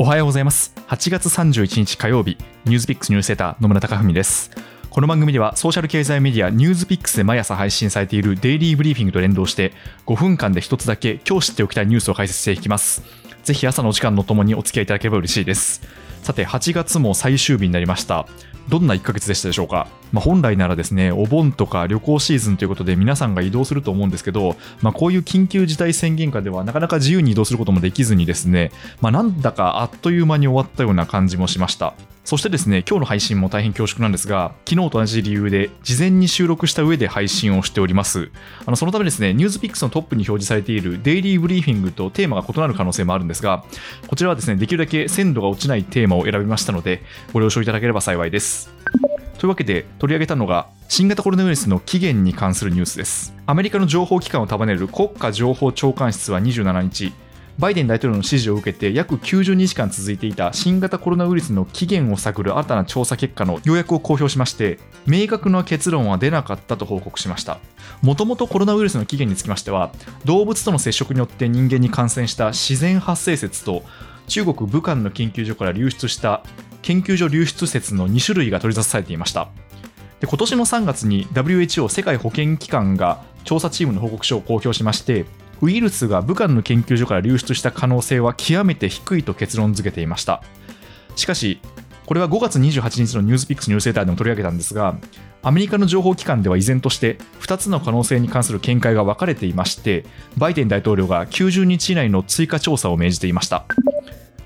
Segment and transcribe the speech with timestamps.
[0.00, 0.72] おはようございます。
[0.86, 4.52] 8月31日火曜日ニュースピックスニュースセーター野村貴文です。
[4.90, 9.72] この番組ではソーシャル経済メディアニュースピックスで毎朝配信されているデイリーブリーフィングと連動して
[10.06, 13.02] 5分間で一つだけ今日知っておきたいニュースを解説していきます。
[13.42, 15.82] ぜひ朝のお時間のともにお付き合いいただければ嬉しいです。
[16.28, 18.26] さて8月も最終日になりました。
[18.68, 31.94] どんな1ヶ月でしたでしょうか、まあ、本来ならですねお盆とか旅行シーズンということで皆さんが移動すると思うんですけど、まあ、こういう緊急事態宣言下ではなかなか自由に移動することもできずにですね、まあ、なんだかあっという間に終わったような感じもしました。
[32.28, 38.30] そしてですね、今日の配信も大変恐縮なんですが、昨日と同じ理由で、事前に収録した上で配信をしております。
[38.66, 43.64] あのそのためですね、ニュースピックスのトップに表示されているデイリーブリーフィングとテーマが異なる可能性もあるんですが、
[44.08, 47.02] こちらはですね、できるだけ鮮度が落ちないテーマを選びましたので、
[47.32, 48.68] ご了承いただければ幸いです。
[49.38, 57.12] というわけで取り上げたのが新型コロナウイルスの起源に関するニュースですアメリカの情報機関を束ねる国家情報長官室は27日
[57.58, 67.58] バイデン大統領の指示を受けて約90日間続いていた新型コロナウイルスの起源を探る新たな調査結果の要約を公表しまして明確な結論は出なかったと報告しました。
[68.00, 69.90] もともとコロナウイルスの起源につきましては
[70.24, 73.82] 動物との接触によって人間に感染した自然発生説と
[74.28, 76.44] 中国武漢の研究所から流出した
[76.82, 79.48] 研究所流出説の2種類が取り出されていました。
[80.20, 85.26] で今年の3月に WHO 世界保健機関が調査チームの報告書を公表しまして
[85.60, 90.42] ウイルスが武漢の研究所から流出した可能性は極めて低いと結論付けていました。
[91.16, 91.60] しかし
[92.06, 94.96] これは5月28日のニュースピックスニュースセーターでも取り上げたんですが
[95.42, 100.06] アメリカの情報機関では依然として2つの可能性に関する見解が分かれていまして
[100.36, 103.66] バイデン大統領が90日以内の追加調査を命じていました。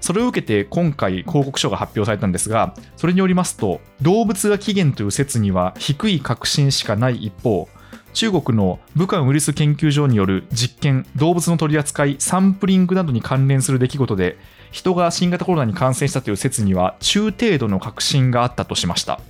[0.00, 7.68] それを受けて今回報告書が発表されたんですがそれによりますと動物が起源という説には低い確信しかない一方
[8.12, 14.36] 中国の武漢ウイルス研究所による実験動物の取り扱いサンプリングなどに関連する出来事で
[14.70, 19.20] 人が新型コロナに感染したという説には中程度の確信があったとしました。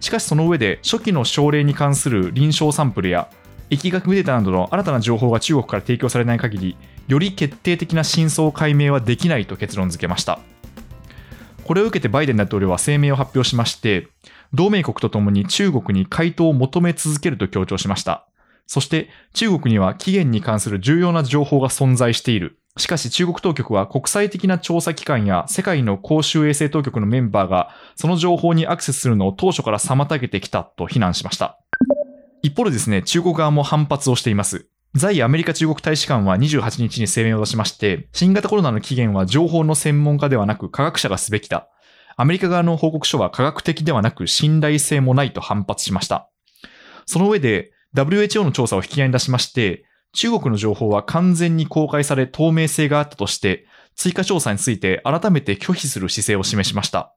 [0.00, 3.28] しかしその上で初期の症例に関する臨床サンプルや
[3.70, 6.76] 疫学データなどの新たな情報が中国から提供されない限り
[7.08, 10.38] より決定的な真相解明はできないと結論付けました。
[11.68, 14.08] これを受けてバイデン大統領は声明を発表しまして
[14.54, 18.26] 同盟国とともに中国に回答を求め続けると強調しました。
[18.66, 22.58] そして中国には期限に関する重要な情報が存在している。
[22.78, 31.58] しかし中国当局は国際的な調査機関や世界の公衆衛生当局のメンバーがその情報にアクセスするのを当初から妨げてきたと非難しました。
[32.40, 34.68] 一方でですね、中国側も反発をしています。
[34.94, 41.68] 在アメリカ中国大使館は28日に声明を出しまして、新型コロナの起源は情報の専門家ではなく科学者がすべきだ。
[42.16, 46.30] アメリカ側の報告書は科学的ではなく信頼性もないと反発しました。
[47.06, 57.14] その上で WHO の調査を引き合いに出しまして、中国の情報は完全に公開され透明性があったとして、追加調査について改めて拒否する姿勢を示しました。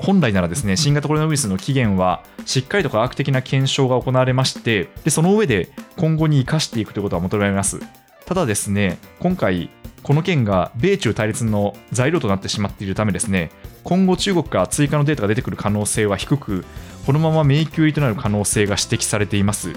[0.00, 7.80] 本来ならですね、新型コロナウイルスの起源は、しっかりと科学的な検証が行われまして、でその上で今後に生かしていくということは求められます。
[8.24, 9.70] ただですね、今回、
[10.02, 13.50] この件が米中対立の材料となってしまっているためですね、
[13.84, 16.64] 今後中国から追加のデータが出てくる可能性は低く
[17.06, 19.72] このまま迷宮入りとなる可能性が指摘されています。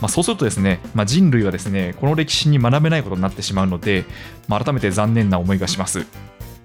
[0.00, 4.04] まあ、そうするとですね、まあ、人類はですねこの歴史に学べないことになってしまうので、
[4.48, 6.06] まあ、改めて残念な思いがします。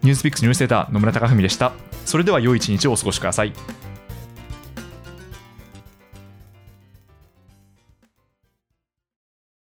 [0.01, 1.88] ニュースピックスニュースセーター野村貴文でした。
[2.09, 3.53] それでは良い一日をお過ごしください。